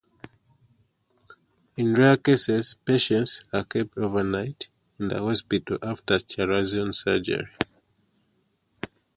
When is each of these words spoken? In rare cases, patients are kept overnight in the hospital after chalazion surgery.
In 1.77 1.93
rare 1.93 2.17
cases, 2.17 2.75
patients 2.85 3.41
are 3.53 3.63
kept 3.63 3.95
overnight 3.99 4.67
in 4.97 5.09
the 5.09 5.19
hospital 5.21 5.77
after 5.83 6.17
chalazion 6.17 6.95
surgery. 6.95 7.47